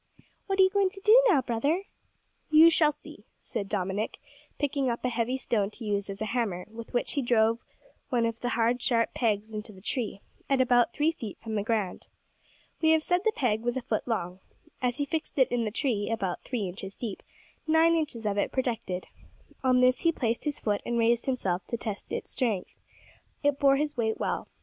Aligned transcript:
"What 0.47 0.59
are 0.59 0.63
you 0.63 0.71
going 0.71 0.89
to 0.89 1.01
do 1.01 1.21
now, 1.27 1.43
brother?" 1.43 1.83
"You 2.49 2.71
shall 2.71 2.91
see," 2.91 3.23
said 3.39 3.69
Dominick, 3.69 4.17
picking 4.57 4.89
up 4.89 5.05
a 5.05 5.09
heavy 5.09 5.37
stone 5.37 5.69
to 5.69 5.85
use 5.85 6.09
as 6.09 6.19
a 6.23 6.33
hammer, 6.33 6.65
with 6.71 6.91
which 6.91 7.11
he 7.11 7.21
drove 7.21 7.59
one 8.09 8.25
of 8.25 8.39
the 8.39 8.49
hard, 8.49 8.81
sharp 8.81 9.13
pegs 9.13 9.53
into 9.53 9.71
the 9.71 9.79
tree, 9.79 10.21
at 10.49 10.59
about 10.59 10.91
three 10.91 11.11
feet 11.11 11.37
from 11.39 11.53
the 11.53 11.61
ground. 11.61 12.07
We 12.81 12.89
have 12.93 13.03
said 13.03 13.21
the 13.23 13.31
peg 13.33 13.61
was 13.61 13.77
a 13.77 13.83
foot 13.83 14.07
long. 14.07 14.39
As 14.81 14.97
he 14.97 15.05
fixed 15.05 15.37
it 15.37 15.51
in 15.51 15.65
the 15.65 15.69
tree 15.69 16.09
about 16.09 16.41
three 16.41 16.63
inches 16.67 16.95
deep, 16.95 17.21
nine 17.67 17.93
inches 17.95 18.25
of 18.25 18.39
it 18.39 18.51
projected. 18.51 19.05
On 19.63 19.81
this 19.81 19.99
he 19.99 20.11
placed 20.11 20.45
his 20.45 20.59
foot 20.59 20.81
and 20.83 20.97
raised 20.97 21.27
himself 21.27 21.67
to 21.67 21.77
test 21.77 22.11
its 22.11 22.31
strength. 22.31 22.75
It 23.43 23.59
bore 23.59 23.75
his 23.75 23.95
weight 23.97 24.17
well. 24.19 24.47